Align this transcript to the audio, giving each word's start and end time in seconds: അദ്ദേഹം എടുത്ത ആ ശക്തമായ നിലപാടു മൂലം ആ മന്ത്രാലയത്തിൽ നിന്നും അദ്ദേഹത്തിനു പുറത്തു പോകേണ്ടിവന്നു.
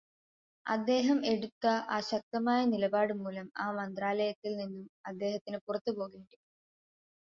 അദ്ദേഹം 0.65 1.19
എടുത്ത 1.25 1.65
ആ 1.89 1.99
ശക്തമായ 2.07 2.61
നിലപാടു 2.65 3.15
മൂലം 3.21 3.47
ആ 3.57 3.71
മന്ത്രാലയത്തിൽ 3.79 4.53
നിന്നും 4.57 4.85
അദ്ദേഹത്തിനു 5.05 5.59
പുറത്തു 5.67 5.91
പോകേണ്ടിവന്നു. 5.91 6.47